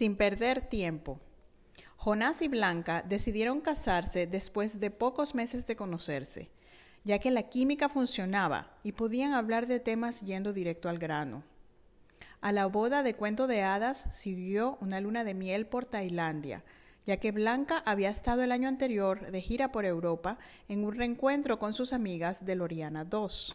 [0.00, 1.20] Sin perder tiempo.
[1.98, 6.48] Jonás y Blanca decidieron casarse después de pocos meses de conocerse,
[7.04, 11.42] ya que la química funcionaba y podían hablar de temas yendo directo al grano.
[12.40, 16.64] A la boda de cuento de hadas siguió una luna de miel por Tailandia,
[17.04, 20.38] ya que Blanca había estado el año anterior de gira por Europa
[20.70, 23.54] en un reencuentro con sus amigas de Loriana II.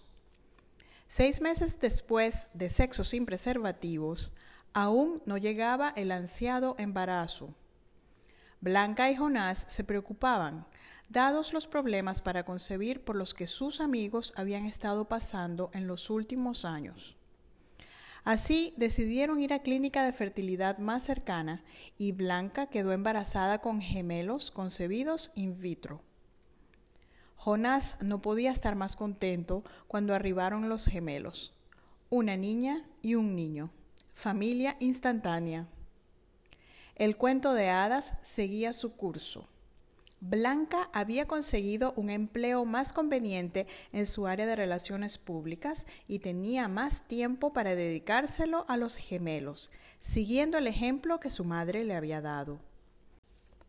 [1.07, 4.31] Seis meses después de sexo sin preservativos,
[4.75, 7.55] aún no llegaba el ansiado embarazo.
[8.59, 10.67] Blanca y Jonás se preocupaban,
[11.07, 16.09] dados los problemas para concebir por los que sus amigos habían estado pasando en los
[16.09, 17.16] últimos años.
[18.25, 21.63] Así decidieron ir a clínica de fertilidad más cercana
[21.97, 26.02] y Blanca quedó embarazada con gemelos concebidos in vitro.
[27.38, 31.53] Jonás no podía estar más contento cuando arribaron los gemelos,
[32.09, 33.69] una niña y un niño,
[34.16, 35.67] familia instantánea.
[36.95, 39.49] El cuento de hadas seguía su curso.
[40.22, 46.69] Blanca había conseguido un empleo más conveniente en su área de relaciones públicas y tenía
[46.69, 52.22] más tiempo para dedicárselo a los gemelos, siguiendo el ejemplo que su madre le había
[52.22, 52.59] dado.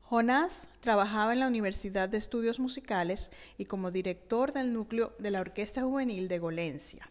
[0.00, 5.40] Jonás trabajaba en la Universidad de Estudios Musicales y como director del núcleo de la
[5.40, 7.10] Orquesta Juvenil de Golencia.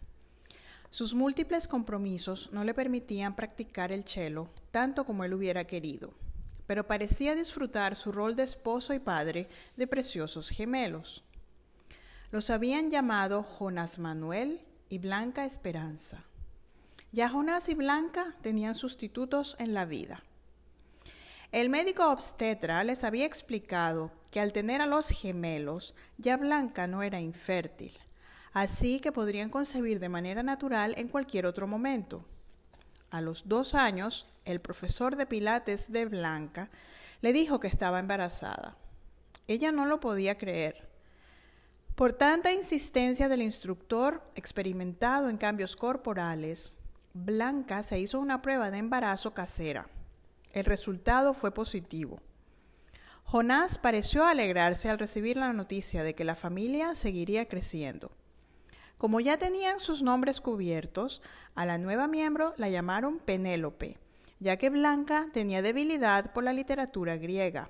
[0.90, 6.14] Sus múltiples compromisos no le permitían practicar el cello tanto como él hubiera querido,
[6.68, 11.24] pero parecía disfrutar su rol de esposo y padre de preciosos gemelos.
[12.32, 16.24] Los habían llamado Jonás Manuel y Blanca Esperanza.
[17.12, 20.24] Ya Jonás y Blanca tenían sustitutos en la vida.
[21.52, 27.04] El médico obstetra les había explicado que al tener a los gemelos, ya Blanca no
[27.04, 27.94] era infértil
[28.56, 32.24] así que podrían concebir de manera natural en cualquier otro momento.
[33.12, 36.70] A los dos años, el profesor de Pilates de Blanca
[37.20, 38.78] le dijo que estaba embarazada.
[39.48, 40.88] Ella no lo podía creer.
[41.96, 46.78] Por tanta insistencia del instructor experimentado en cambios corporales,
[47.14, 49.90] Blanca se hizo una prueba de embarazo casera.
[50.54, 52.22] El resultado fue positivo.
[53.26, 58.12] Jonás pareció alegrarse al recibir la noticia de que la familia seguiría creciendo.
[58.98, 61.22] Como ya tenían sus nombres cubiertos,
[61.54, 63.98] a la nueva miembro la llamaron Penélope,
[64.40, 67.70] ya que Blanca tenía debilidad por la literatura griega.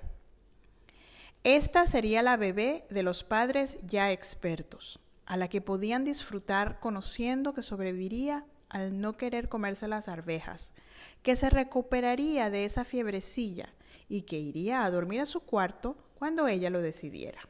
[1.44, 7.54] Esta sería la bebé de los padres ya expertos, a la que podían disfrutar conociendo
[7.54, 10.72] que sobreviviría al no querer comerse las arvejas,
[11.22, 13.72] que se recuperaría de esa fiebrecilla
[14.08, 17.40] y que iría a dormir a su cuarto cuando ella lo decidiera.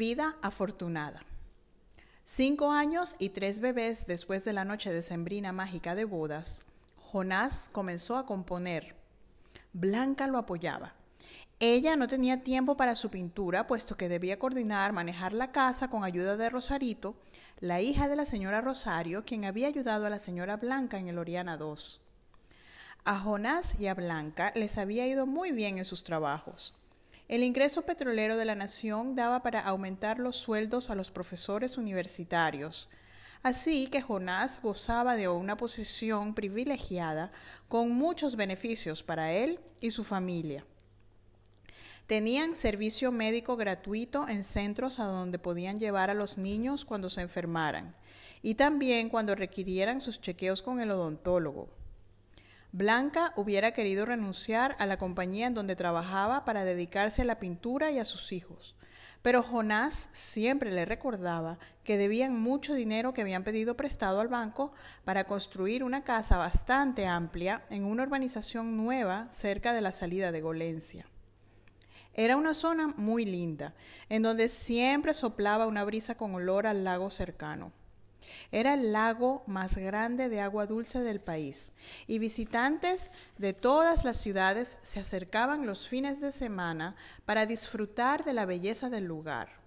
[0.00, 1.26] Vida afortunada.
[2.24, 6.64] Cinco años y tres bebés después de la noche de sembrina mágica de bodas,
[6.96, 8.94] Jonás comenzó a componer.
[9.74, 10.94] Blanca lo apoyaba.
[11.58, 16.02] Ella no tenía tiempo para su pintura, puesto que debía coordinar, manejar la casa con
[16.02, 17.14] ayuda de Rosarito,
[17.60, 21.18] la hija de la señora Rosario, quien había ayudado a la señora Blanca en el
[21.18, 22.00] Oriana II.
[23.04, 26.79] A Jonás y a Blanca les había ido muy bien en sus trabajos.
[27.30, 32.88] El ingreso petrolero de la nación daba para aumentar los sueldos a los profesores universitarios.
[33.44, 37.30] Así que Jonás gozaba de una posición privilegiada
[37.68, 40.64] con muchos beneficios para él y su familia.
[42.08, 47.20] Tenían servicio médico gratuito en centros a donde podían llevar a los niños cuando se
[47.20, 47.94] enfermaran
[48.42, 51.68] y también cuando requirieran sus chequeos con el odontólogo.
[52.72, 57.90] Blanca hubiera querido renunciar a la compañía en donde trabajaba para dedicarse a la pintura
[57.90, 58.76] y a sus hijos.
[59.22, 64.72] Pero Jonás siempre le recordaba que debían mucho dinero que habían pedido prestado al banco
[65.04, 70.40] para construir una casa bastante amplia en una urbanización nueva cerca de la salida de
[70.40, 71.06] Golencia.
[72.14, 73.74] Era una zona muy linda,
[74.08, 77.72] en donde siempre soplaba una brisa con olor al lago cercano.
[78.52, 81.72] Era el lago más grande de agua dulce del país
[82.06, 88.32] y visitantes de todas las ciudades se acercaban los fines de semana para disfrutar de
[88.32, 89.60] la belleza del lugar.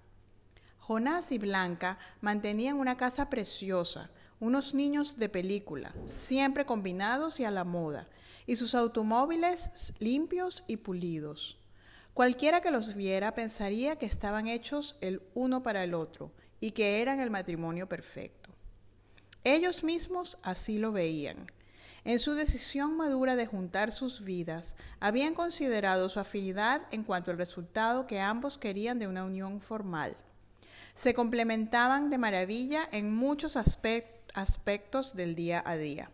[0.79, 7.51] Jonás y Blanca mantenían una casa preciosa, unos niños de película, siempre combinados y a
[7.51, 8.07] la moda,
[8.45, 11.57] y sus automóviles limpios y pulidos.
[12.13, 17.01] Cualquiera que los viera pensaría que estaban hechos el uno para el otro y que
[17.01, 18.42] eran el matrimonio perfecto.
[19.43, 21.47] Ellos mismos así lo veían.
[22.05, 27.37] En su decisión madura de juntar sus vidas, habían considerado su afinidad en cuanto al
[27.37, 30.17] resultado que ambos querían de una unión formal.
[30.95, 36.11] Se complementaban de maravilla en muchos aspectos del día a día.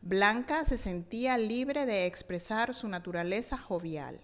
[0.00, 4.20] Blanca se sentía libre de expresar su naturaleza jovial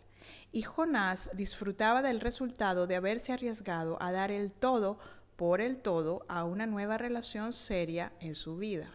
[0.52, 4.98] y Jonás disfrutaba del resultado de haberse arriesgado a dar el todo
[5.36, 8.90] por el todo a una nueva relación seria en su vida.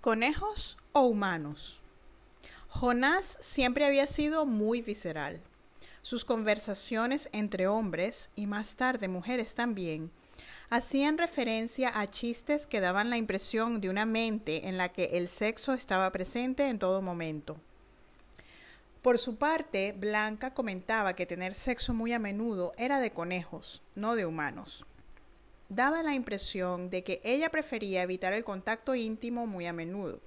[0.00, 1.80] ¿Conejos o humanos?
[2.68, 5.40] Jonás siempre había sido muy visceral.
[6.02, 10.12] Sus conversaciones entre hombres y más tarde mujeres también
[10.70, 15.28] hacían referencia a chistes que daban la impresión de una mente en la que el
[15.28, 17.56] sexo estaba presente en todo momento.
[19.06, 24.16] Por su parte, Blanca comentaba que tener sexo muy a menudo era de conejos, no
[24.16, 24.84] de humanos
[25.68, 30.20] daba la impresión de que ella prefería evitar el contacto íntimo muy a menudo.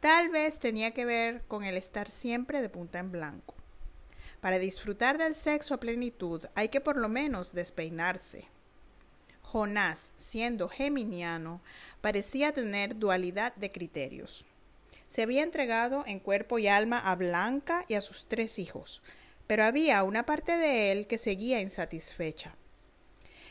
[0.00, 3.54] Tal vez tenía que ver con el estar siempre de punta en blanco.
[4.40, 8.48] Para disfrutar del sexo a plenitud hay que por lo menos despeinarse.
[9.42, 11.60] Jonás, siendo geminiano,
[12.00, 14.44] parecía tener dualidad de criterios.
[15.10, 19.02] Se había entregado en cuerpo y alma a Blanca y a sus tres hijos,
[19.48, 22.54] pero había una parte de él que seguía insatisfecha.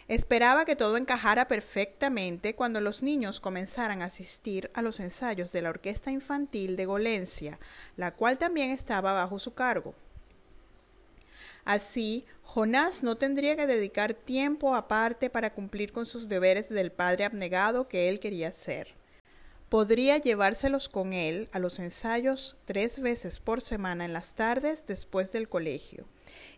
[0.07, 5.61] Esperaba que todo encajara perfectamente cuando los niños comenzaran a asistir a los ensayos de
[5.61, 7.59] la Orquesta Infantil de Golencia,
[7.97, 9.93] la cual también estaba bajo su cargo.
[11.65, 17.25] Así, Jonás no tendría que dedicar tiempo aparte para cumplir con sus deberes del padre
[17.25, 18.98] abnegado que él quería ser
[19.69, 25.31] podría llevárselos con él a los ensayos tres veces por semana en las tardes después
[25.31, 26.05] del colegio.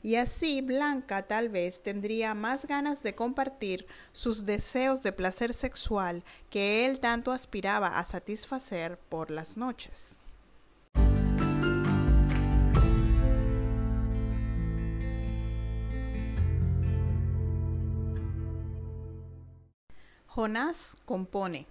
[0.02, 6.24] Y así Blanca tal vez tendría más ganas de compartir sus deseos de placer sexual
[6.50, 10.22] que él tanto aspiraba a satisfacer por las noches.
[20.26, 21.68] Jonás compone.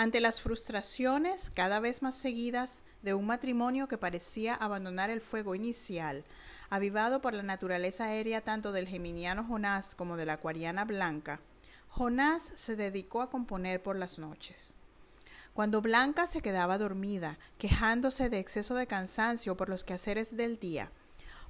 [0.00, 5.56] Ante las frustraciones cada vez más seguidas de un matrimonio que parecía abandonar el fuego
[5.56, 6.24] inicial,
[6.70, 11.40] avivado por la naturaleza aérea tanto del geminiano Jonás como de la acuariana Blanca,
[11.88, 14.76] Jonás se dedicó a componer por las noches.
[15.52, 20.92] Cuando Blanca se quedaba dormida, quejándose de exceso de cansancio por los quehaceres del día,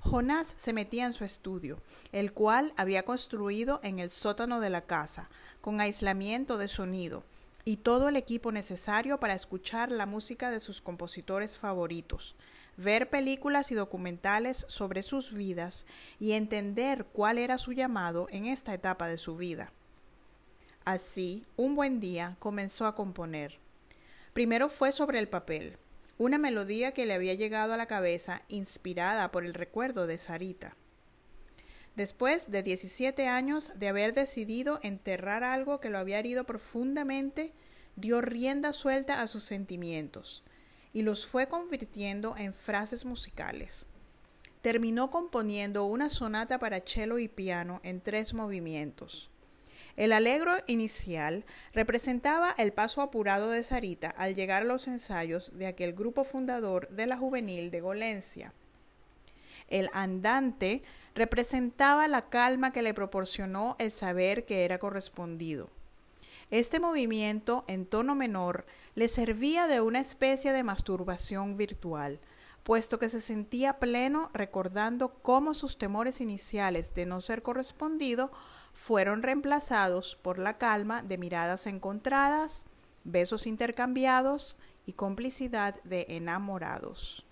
[0.00, 4.86] Jonás se metía en su estudio, el cual había construido en el sótano de la
[4.86, 5.28] casa,
[5.60, 7.24] con aislamiento de sonido,
[7.64, 12.36] y todo el equipo necesario para escuchar la música de sus compositores favoritos,
[12.76, 15.84] ver películas y documentales sobre sus vidas
[16.20, 19.72] y entender cuál era su llamado en esta etapa de su vida.
[20.84, 23.58] Así, un buen día comenzó a componer.
[24.32, 25.76] Primero fue sobre el papel,
[26.16, 30.76] una melodía que le había llegado a la cabeza inspirada por el recuerdo de Sarita.
[31.98, 37.52] Después de 17 años de haber decidido enterrar algo que lo había herido profundamente,
[37.96, 40.44] dio rienda suelta a sus sentimientos
[40.92, 43.88] y los fue convirtiendo en frases musicales.
[44.62, 49.28] Terminó componiendo una sonata para cello y piano en tres movimientos.
[49.96, 55.66] El alegro inicial representaba el paso apurado de Sarita al llegar a los ensayos de
[55.66, 58.54] aquel grupo fundador de la juvenil de Golencia.
[59.68, 60.82] El andante
[61.14, 65.70] representaba la calma que le proporcionó el saber que era correspondido.
[66.50, 72.20] Este movimiento en tono menor le servía de una especie de masturbación virtual,
[72.62, 78.30] puesto que se sentía pleno recordando cómo sus temores iniciales de no ser correspondido
[78.72, 82.64] fueron reemplazados por la calma de miradas encontradas,
[83.04, 84.56] besos intercambiados
[84.86, 87.27] y complicidad de enamorados.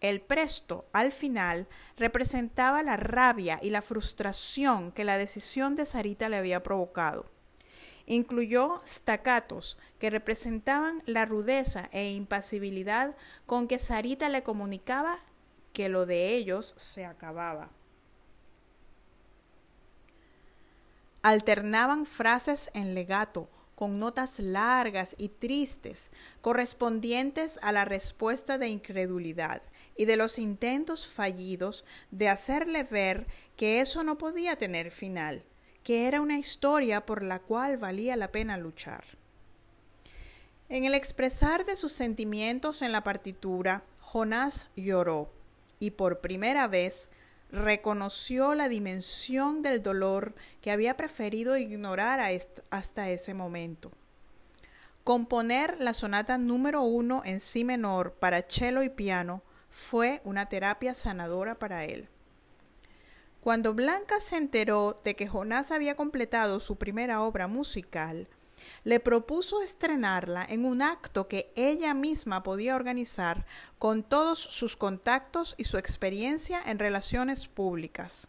[0.00, 6.28] El presto, al final, representaba la rabia y la frustración que la decisión de Sarita
[6.28, 7.26] le había provocado.
[8.06, 15.18] Incluyó staccatos que representaban la rudeza e impasibilidad con que Sarita le comunicaba
[15.72, 17.70] que lo de ellos se acababa.
[21.22, 26.10] Alternaban frases en legato con notas largas y tristes,
[26.40, 29.62] correspondientes a la respuesta de incredulidad
[29.96, 33.26] y de los intentos fallidos de hacerle ver
[33.56, 35.42] que eso no podía tener final,
[35.82, 39.04] que era una historia por la cual valía la pena luchar.
[40.68, 45.30] En el expresar de sus sentimientos en la partitura, Jonás lloró
[45.78, 47.10] y por primera vez
[47.52, 52.20] reconoció la dimensión del dolor que había preferido ignorar
[52.70, 53.92] hasta ese momento.
[55.04, 59.42] Componer la sonata número uno en si menor para cello y piano
[59.76, 62.08] fue una terapia sanadora para él.
[63.42, 68.26] Cuando Blanca se enteró de que Jonás había completado su primera obra musical,
[68.84, 73.44] le propuso estrenarla en un acto que ella misma podía organizar
[73.78, 78.28] con todos sus contactos y su experiencia en relaciones públicas.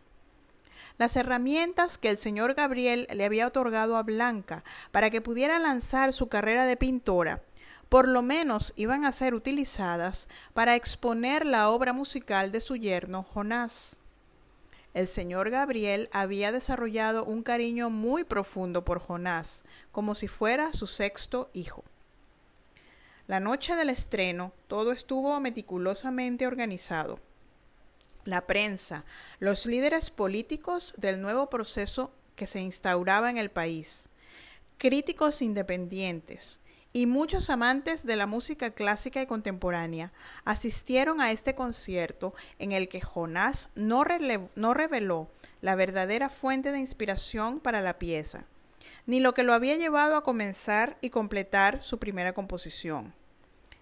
[0.98, 6.12] Las herramientas que el señor Gabriel le había otorgado a Blanca para que pudiera lanzar
[6.12, 7.42] su carrera de pintora,
[7.90, 13.24] por lo menos iban a ser utilizadas para exponer la obra musical de su yerno
[13.24, 13.96] Jonás.
[14.94, 20.88] El señor Gabriel había desarrollado un cariño muy profundo por Jonás, como si fuera su
[20.88, 21.84] sexto hijo.
[23.28, 27.20] La noche del estreno todo estuvo meticulosamente organizado
[28.28, 29.06] la prensa,
[29.40, 34.10] los líderes políticos del nuevo proceso que se instauraba en el país,
[34.78, 36.60] críticos independientes
[36.98, 40.12] y muchos amantes de la música clásica y contemporánea
[40.46, 45.30] asistieron a este concierto en el que Jonás no, reveló
[45.62, 48.46] la verdadera fuente de inspiración para la pieza,
[49.06, 53.14] ni lo que lo había llevado a comenzar y completar su primera composición.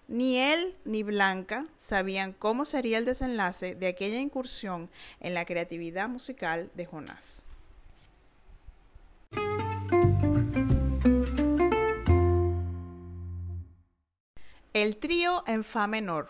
[0.08, 6.10] Ni él ni Blanca sabían cómo sería el desenlace de aquella incursión en la creatividad
[6.10, 7.45] musical de Jonás.
[14.76, 16.28] El trío en Fa menor.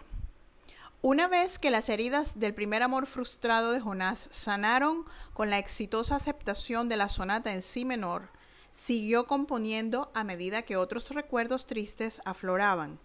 [1.03, 6.15] Una vez que las heridas del primer amor frustrado de Jonás sanaron con la exitosa
[6.15, 8.29] aceptación de la sonata en Si menor,
[8.71, 13.00] siguió componiendo a medida que otros recuerdos tristes afloraban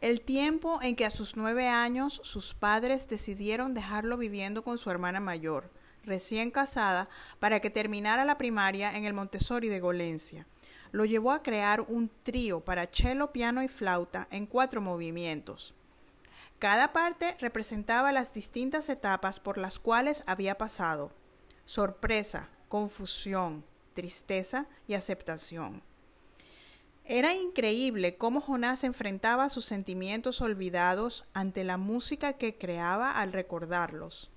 [0.00, 4.90] el tiempo en que a sus nueve años sus padres decidieron dejarlo viviendo con su
[4.90, 5.70] hermana mayor,
[6.04, 10.46] recién casada, para que terminara la primaria en el Montessori de Golencia.
[10.92, 15.74] Lo llevó a crear un trío para cello, piano y flauta en cuatro movimientos.
[16.58, 21.12] Cada parte representaba las distintas etapas por las cuales había pasado.
[21.66, 23.64] Sorpresa, confusión,
[23.94, 25.82] tristeza y aceptación.
[27.04, 34.30] Era increíble cómo Jonás enfrentaba sus sentimientos olvidados ante la música que creaba al recordarlos.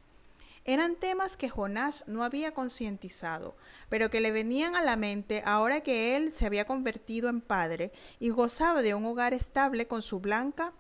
[0.64, 3.56] Eran temas que Jonás no había concientizado,
[3.90, 7.92] pero que le venían a la mente ahora que él se había convertido en padre
[8.20, 10.74] y gozaba de un hogar estable con su blanca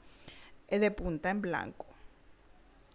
[0.67, 1.87] eh, de punta en blanco.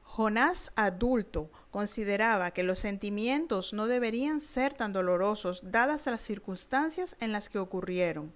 [0.04, 7.32] Jonás adulto consideraba que los sentimientos no deberían ser tan dolorosos dadas las circunstancias en
[7.32, 8.32] las que ocurrieron.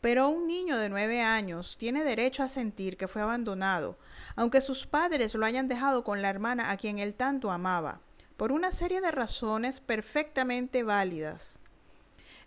[0.00, 3.98] Pero un niño de nueve años tiene derecho a sentir que fue abandonado,
[4.36, 8.00] aunque sus padres lo hayan dejado con la hermana a quien él tanto amaba,
[8.36, 11.58] por una serie de razones perfectamente válidas.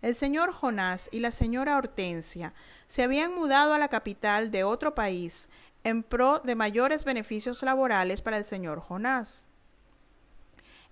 [0.02, 2.54] El señor Jonás y la señora Hortensia
[2.88, 5.50] se habían mudado a la capital de otro país
[5.84, 9.46] en pro de mayores beneficios laborales para el señor Jonás.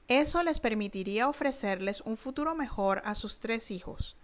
[0.08, 4.16] Eso les permitiría ofrecerles un futuro mejor a sus tres hijos,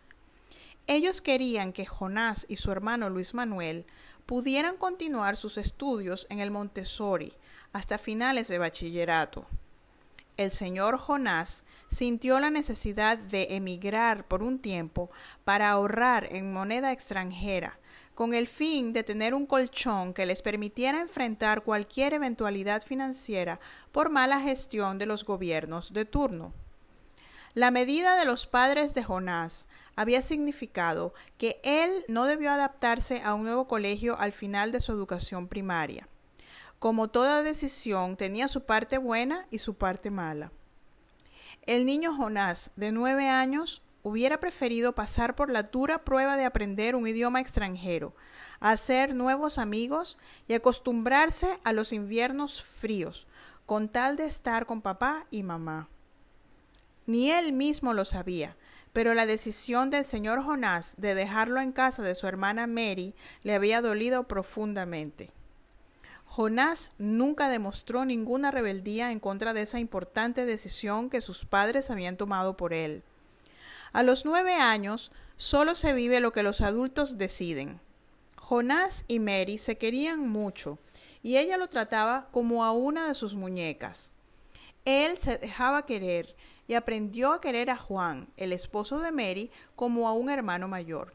[0.87, 3.85] ellos querían que Jonás y su hermano Luis Manuel
[4.25, 7.33] pudieran continuar sus estudios en el Montessori
[7.73, 9.45] hasta finales de bachillerato.
[10.37, 15.09] El señor Jonás sintió la necesidad de emigrar por un tiempo
[15.43, 17.79] para ahorrar en moneda extranjera,
[18.15, 23.59] con el fin de tener un colchón que les permitiera enfrentar cualquier eventualidad financiera
[23.91, 26.53] por mala gestión de los gobiernos de turno.
[27.53, 33.33] La medida de los padres de Jonás había significado que él no debió adaptarse a
[33.33, 36.07] un nuevo colegio al final de su educación primaria.
[36.79, 40.51] Como toda decisión tenía su parte buena y su parte mala.
[41.65, 46.95] El niño Jonás, de nueve años, hubiera preferido pasar por la dura prueba de aprender
[46.95, 48.13] un idioma extranjero,
[48.59, 53.27] hacer nuevos amigos y acostumbrarse a los inviernos fríos,
[53.65, 55.89] con tal de estar con papá y mamá.
[57.07, 58.55] Ni él mismo lo sabía,
[58.95, 63.53] pero la decisión del señor Jonás de dejarlo en casa de su hermana Mary le
[63.53, 65.31] había dolido profundamente.
[66.23, 72.15] Jonás nunca demostró ninguna rebeldía en contra de esa importante decisión que sus padres habían
[72.15, 73.03] tomado por él.
[73.91, 77.81] A los nueve años solo se vive lo que los adultos deciden.
[78.37, 80.79] Jonás y Mary se querían mucho,
[81.21, 84.13] y ella lo trataba como a una de sus muñecas.
[84.85, 86.33] Él se dejaba querer
[86.67, 91.13] y aprendió a querer a Juan, el esposo de Mary, como a un hermano mayor.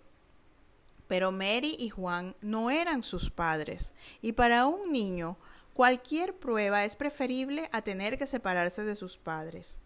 [1.09, 3.93] Pero Mary y Juan no eran sus padres,
[4.23, 5.37] y para un niño,
[5.75, 9.81] cualquier prueba es preferible a tener que separarse de sus padres.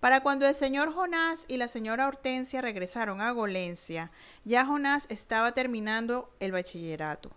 [0.00, 4.10] Para cuando el señor Jonás y la señora Hortensia regresaron a Golencia,
[4.44, 7.30] ya Jonás estaba terminando el bachillerato.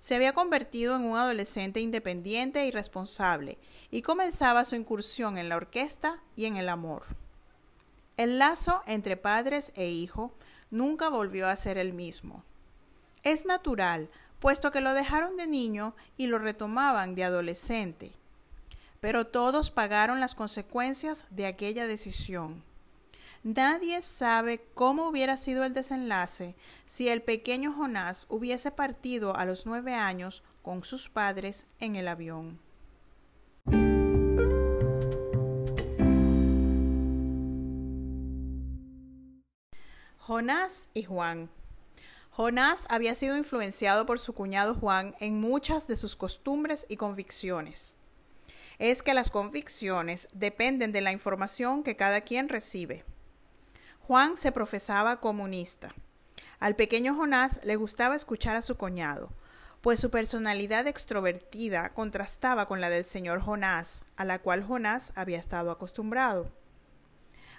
[0.00, 3.58] Se había convertido en un adolescente independiente y responsable,
[3.90, 7.04] y comenzaba su incursión en la orquesta y en el amor.
[8.16, 10.32] El lazo entre padres e hijo
[10.70, 12.44] nunca volvió a ser el mismo.
[13.22, 18.12] Es natural, puesto que lo dejaron de niño y lo retomaban de adolescente.
[19.00, 22.62] Pero todos pagaron las consecuencias de aquella decisión.
[23.44, 29.64] Nadie sabe cómo hubiera sido el desenlace si el pequeño Jonás hubiese partido a los
[29.64, 32.58] nueve años con sus padres en el avión.
[40.18, 41.48] Jonás y Juan.
[42.30, 47.94] Jonás había sido influenciado por su cuñado Juan en muchas de sus costumbres y convicciones.
[48.78, 53.04] Es que las convicciones dependen de la información que cada quien recibe.
[54.08, 55.94] Juan se profesaba comunista.
[56.60, 59.28] Al pequeño Jonás le gustaba escuchar a su cuñado,
[59.82, 65.36] pues su personalidad extrovertida contrastaba con la del señor Jonás, a la cual Jonás había
[65.36, 66.50] estado acostumbrado.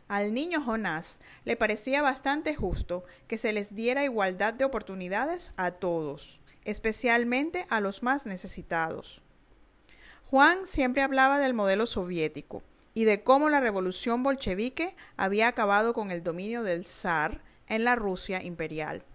[0.08, 5.70] Al niño Jonás le parecía bastante justo que se les diera igualdad de oportunidades a
[5.70, 9.22] todos, especialmente a los más necesitados.
[10.32, 12.63] Juan siempre hablaba del modelo soviético
[13.00, 17.39] y de cómo la revolución bolchevique había acabado con el dominio del zar
[17.70, 19.06] en la Rusia imperial.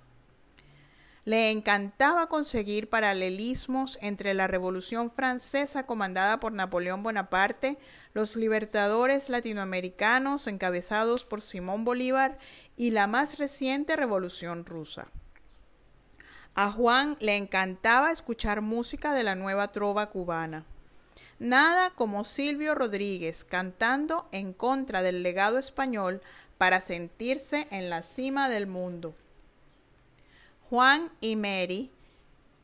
[1.26, 7.76] Le encantaba conseguir paralelismos entre la Revolución Francesa comandada por Napoleón Bonaparte,
[8.14, 12.38] los libertadores latinoamericanos encabezados por Simón Bolívar
[12.78, 15.08] y la más reciente Revolución Rusa.
[16.54, 20.64] A Juan le encantaba escuchar música de la nueva trova cubana.
[21.38, 26.22] Nada como Silvio Rodríguez cantando en contra del legado español
[26.58, 29.14] para sentirse en la cima del mundo.
[30.70, 31.90] Juan y Mary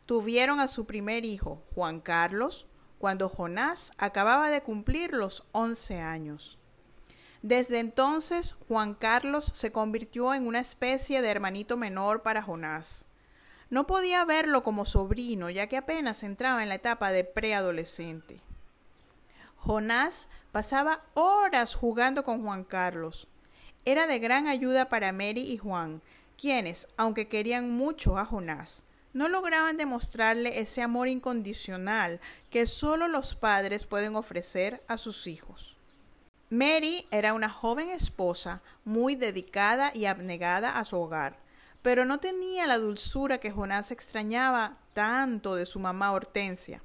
[0.07, 2.67] tuvieron a su primer hijo, Juan Carlos,
[2.99, 6.59] cuando Jonás acababa de cumplir los 11 años.
[7.43, 13.07] Desde entonces, Juan Carlos se convirtió en una especie de hermanito menor para Jonás.
[13.71, 18.41] No podía verlo como sobrino, ya que apenas entraba en la etapa de preadolescente.
[19.61, 23.29] Jonás pasaba horas jugando con Juan Carlos.
[23.85, 26.01] Era de gran ayuda para Mary y Juan,
[26.39, 33.35] quienes, aunque querían mucho a Jonás, no lograban demostrarle ese amor incondicional que solo los
[33.35, 35.77] padres pueden ofrecer a sus hijos.
[36.49, 41.37] Mary era una joven esposa muy dedicada y abnegada a su hogar,
[41.83, 46.83] pero no tenía la dulzura que Jonás extrañaba tanto de su mamá Hortensia.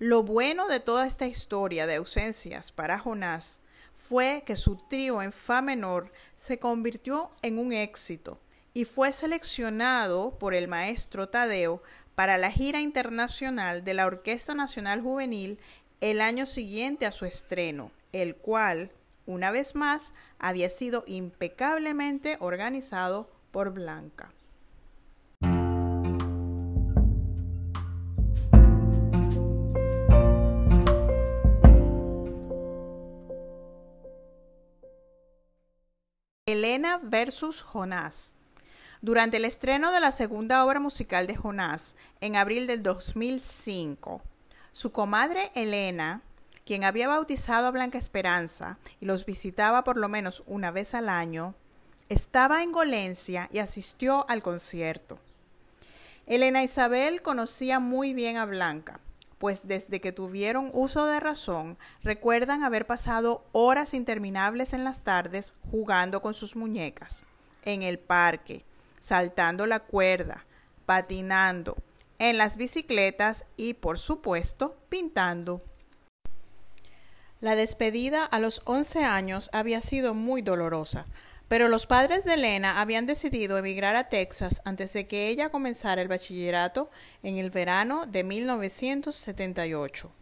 [0.00, 3.58] Lo bueno de toda esta historia de ausencias para Jonás
[3.92, 8.38] fue que su trío en Fa menor se convirtió en un éxito
[8.74, 11.82] y fue seleccionado por el maestro Tadeo
[12.14, 15.58] para la gira internacional de la Orquesta Nacional Juvenil
[16.00, 18.92] el año siguiente a su estreno, el cual,
[19.26, 24.32] una vez más, había sido impecablemente organizado por Blanca.
[36.52, 38.34] Elena versus Jonás.
[39.02, 44.22] Durante el estreno de la segunda obra musical de Jonás, en abril del 2005,
[44.72, 46.22] su comadre Elena,
[46.64, 51.10] quien había bautizado a Blanca Esperanza y los visitaba por lo menos una vez al
[51.10, 51.54] año,
[52.08, 55.18] estaba en Golencia y asistió al concierto.
[56.24, 59.00] Elena Isabel conocía muy bien a Blanca,
[59.38, 65.54] pues desde que tuvieron uso de razón recuerdan haber pasado horas interminables en las tardes
[65.70, 67.24] jugando con sus muñecas,
[67.64, 68.64] en el parque,
[69.00, 70.44] saltando la cuerda,
[70.86, 71.76] patinando,
[72.18, 75.62] en las bicicletas y, por supuesto, pintando.
[77.40, 81.06] La despedida a los 11 años había sido muy dolorosa,
[81.48, 86.02] pero los padres de Elena habían decidido emigrar a Texas antes de que ella comenzara
[86.02, 86.90] el bachillerato
[87.22, 90.12] en el verano de 1978.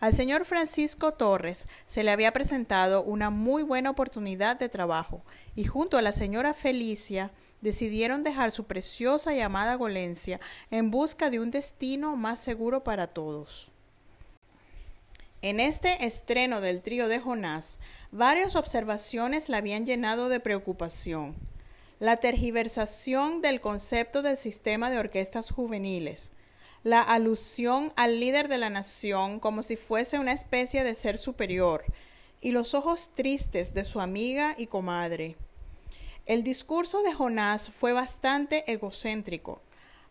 [0.00, 5.22] Al señor Francisco Torres se le había presentado una muy buena oportunidad de trabajo
[5.54, 11.30] y junto a la señora Felicia decidieron dejar su preciosa y amada Golencia en busca
[11.30, 13.73] de un destino más seguro para todos.
[15.44, 17.78] En este estreno del trío de Jonás,
[18.10, 21.34] varias observaciones la habían llenado de preocupación.
[22.00, 26.30] La tergiversación del concepto del sistema de orquestas juveniles,
[26.82, 31.84] la alusión al líder de la nación como si fuese una especie de ser superior,
[32.40, 35.36] y los ojos tristes de su amiga y comadre.
[36.24, 39.60] El discurso de Jonás fue bastante egocéntrico.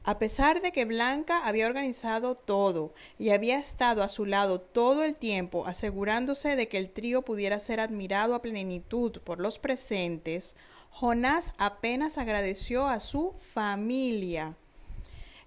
[0.06, 5.06] A pesar de que Blanca había organizado todo y había estado a su lado todo
[5.06, 10.58] el tiempo asegurándose de que el trío pudiera ser admirado a plenitud por los presentes,
[10.92, 14.56] Jonás apenas agradeció a su familia.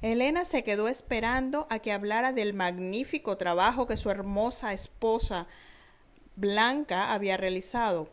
[0.01, 5.47] Elena se quedó esperando a que hablara del magnífico trabajo que su hermosa esposa
[6.35, 8.09] Blanca había realizado,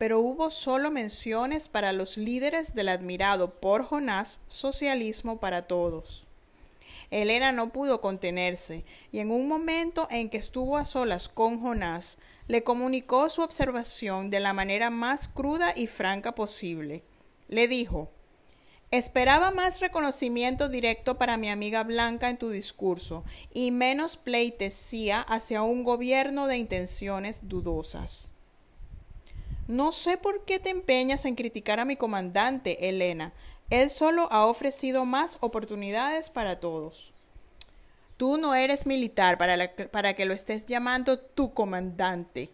[0.00, 6.26] pero hubo solo menciones para los líderes del admirado por Jonás socialismo para todos.
[7.10, 12.16] Elena no pudo contenerse y en un momento en que estuvo a solas con Jonás,
[12.48, 17.02] le comunicó su observación de la manera más cruda y franca posible.
[17.48, 18.08] Le dijo,
[18.90, 25.60] Esperaba más reconocimiento directo para mi amiga Blanca en tu discurso y menos pleitesía hacia
[25.60, 28.29] un gobierno de intenciones dudosas.
[29.70, 33.32] No sé por qué te empeñas en criticar a mi comandante, Elena.
[33.70, 37.14] Él solo ha ofrecido más oportunidades para todos.
[38.16, 42.50] Tú no eres militar para, para que lo estés llamando tu comandante.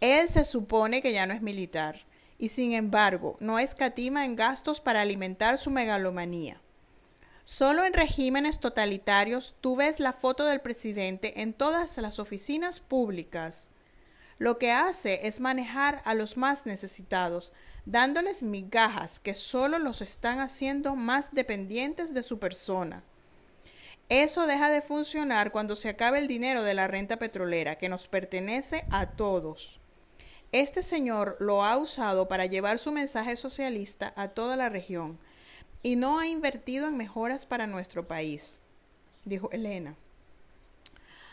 [0.00, 2.04] Él se supone que ya no es militar
[2.38, 6.60] y sin embargo no escatima en gastos para alimentar su megalomanía.
[7.46, 13.70] Solo en regímenes totalitarios tú ves la foto del presidente en todas las oficinas públicas
[14.38, 17.52] lo que hace es manejar a los más necesitados,
[17.84, 23.02] dándoles migajas que solo los están haciendo más dependientes de su persona.
[24.08, 28.08] Eso deja de funcionar cuando se acabe el dinero de la renta petrolera, que nos
[28.08, 29.80] pertenece a todos.
[30.50, 35.18] Este señor lo ha usado para llevar su mensaje socialista a toda la región
[35.82, 38.62] y no ha invertido en mejoras para nuestro país,
[39.24, 39.96] dijo Elena.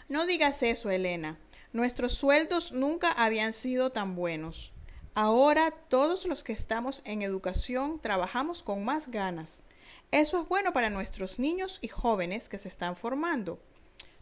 [0.09, 1.37] No digas eso, Elena.
[1.75, 4.71] Nuestros sueldos nunca habían sido tan buenos.
[5.13, 9.61] Ahora todos los que estamos en educación trabajamos con más ganas.
[10.09, 13.59] Eso es bueno para nuestros niños y jóvenes que se están formando.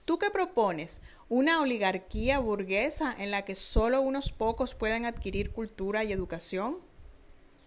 [0.04, 1.04] ¿Tú qué propones?
[1.30, 6.80] ¿Una oligarquía burguesa en la que solo unos pocos puedan adquirir cultura y educación?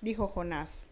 [0.00, 0.90] Dijo Jonás.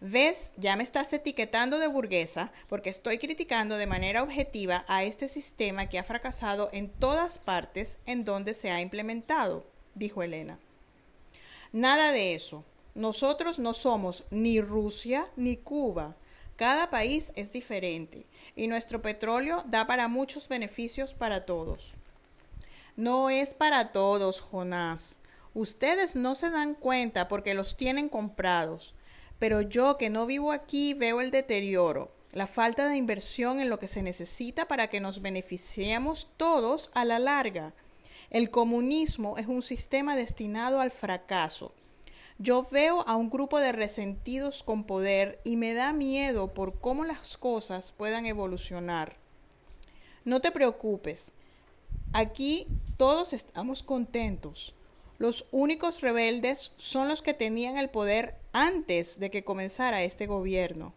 [0.00, 0.52] ¿Ves?
[0.56, 5.88] Ya me estás etiquetando de burguesa porque estoy criticando de manera objetiva a este sistema
[5.88, 10.60] que ha fracasado en todas partes en donde se ha implementado, dijo Elena.
[11.72, 12.64] Nada de eso.
[12.94, 16.14] Nosotros no somos ni Rusia ni Cuba.
[16.54, 21.94] Cada país es diferente y nuestro petróleo da para muchos beneficios para todos.
[22.94, 25.18] No es para todos, Jonás.
[25.54, 28.94] Ustedes no se dan cuenta porque los tienen comprados
[29.38, 33.78] pero yo que no vivo aquí veo el deterioro, la falta de inversión en lo
[33.78, 37.72] que se necesita para que nos beneficiemos todos a la larga.
[38.30, 41.72] El comunismo es un sistema destinado al fracaso.
[42.38, 47.04] Yo veo a un grupo de resentidos con poder y me da miedo por cómo
[47.04, 49.16] las cosas puedan evolucionar.
[50.24, 51.32] No te preocupes,
[52.12, 54.74] aquí todos estamos contentos.
[55.18, 60.94] Los únicos rebeldes son los que tenían el poder antes de que comenzara este gobierno.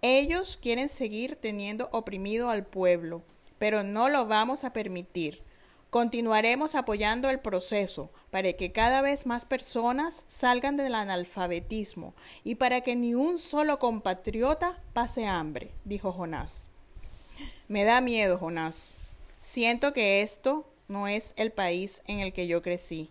[0.00, 3.22] Ellos quieren seguir teniendo oprimido al pueblo,
[3.58, 5.42] pero no lo vamos a permitir.
[5.90, 12.80] Continuaremos apoyando el proceso para que cada vez más personas salgan del analfabetismo y para
[12.80, 16.70] que ni un solo compatriota pase hambre, dijo Jonás.
[17.68, 18.96] Me da miedo, Jonás.
[19.38, 23.10] Siento que esto no es el país en el que yo crecí.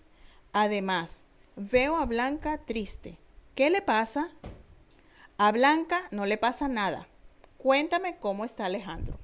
[0.53, 1.23] Además,
[1.55, 3.17] veo a Blanca triste.
[3.55, 4.29] ¿Qué le pasa?
[5.37, 7.07] A Blanca no le pasa nada.
[7.57, 9.19] Cuéntame cómo está Alejandro.